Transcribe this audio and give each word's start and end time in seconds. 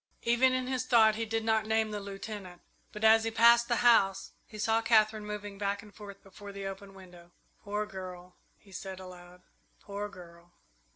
Even 0.23 0.53
in 0.53 0.65
his 0.65 0.87
thought 0.87 1.13
he 1.13 1.25
did 1.25 1.45
not 1.45 1.67
name 1.67 1.91
the 1.91 1.99
Lieutenant, 1.99 2.63
but, 2.91 3.03
as 3.03 3.23
he 3.23 3.29
passed 3.29 3.67
the 3.67 3.75
house, 3.85 4.31
he 4.47 4.57
saw 4.57 4.81
Katherine 4.81 5.27
moving 5.27 5.59
back 5.59 5.83
and 5.83 5.93
forth 5.93 6.23
before 6.23 6.51
the 6.51 6.65
open 6.65 6.95
window. 6.95 7.29
"Poor 7.63 7.85
girl," 7.85 8.35
he 8.57 8.71
said 8.71 8.99
aloud. 8.99 9.43
"Poor 9.79 10.09
girl!" 10.09 10.53